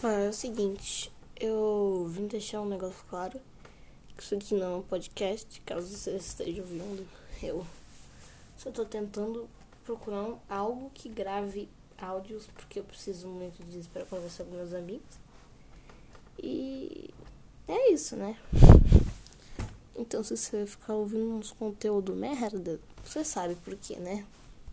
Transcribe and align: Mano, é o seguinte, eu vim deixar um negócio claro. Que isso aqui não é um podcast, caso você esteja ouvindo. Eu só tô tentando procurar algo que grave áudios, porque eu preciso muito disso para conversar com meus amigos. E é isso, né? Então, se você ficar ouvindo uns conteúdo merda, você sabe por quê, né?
Mano, 0.00 0.26
é 0.26 0.28
o 0.28 0.32
seguinte, 0.32 1.10
eu 1.40 2.06
vim 2.08 2.28
deixar 2.28 2.60
um 2.60 2.68
negócio 2.68 3.04
claro. 3.10 3.40
Que 4.16 4.22
isso 4.22 4.32
aqui 4.36 4.54
não 4.54 4.74
é 4.74 4.76
um 4.76 4.82
podcast, 4.82 5.60
caso 5.62 5.88
você 5.88 6.12
esteja 6.12 6.62
ouvindo. 6.62 7.04
Eu 7.42 7.66
só 8.56 8.70
tô 8.70 8.84
tentando 8.84 9.48
procurar 9.84 10.38
algo 10.48 10.88
que 10.94 11.08
grave 11.08 11.68
áudios, 12.00 12.46
porque 12.54 12.78
eu 12.78 12.84
preciso 12.84 13.26
muito 13.26 13.60
disso 13.64 13.90
para 13.92 14.04
conversar 14.04 14.44
com 14.44 14.52
meus 14.52 14.72
amigos. 14.72 15.18
E 16.40 17.10
é 17.66 17.90
isso, 17.90 18.14
né? 18.14 18.38
Então, 19.96 20.22
se 20.22 20.36
você 20.36 20.64
ficar 20.64 20.94
ouvindo 20.94 21.28
uns 21.34 21.50
conteúdo 21.50 22.14
merda, 22.14 22.78
você 23.04 23.24
sabe 23.24 23.56
por 23.56 23.74
quê, 23.74 23.96
né? 23.96 24.24